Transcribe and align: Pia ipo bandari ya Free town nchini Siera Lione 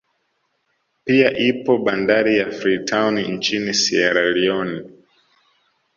Pia 1.05 1.37
ipo 1.37 1.77
bandari 1.77 2.37
ya 2.37 2.51
Free 2.51 2.79
town 2.85 3.19
nchini 3.19 3.73
Siera 3.73 4.31
Lione 4.31 4.89